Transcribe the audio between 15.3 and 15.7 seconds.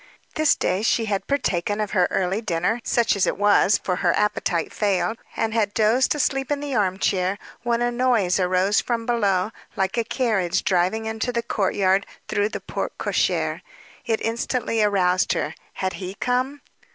her.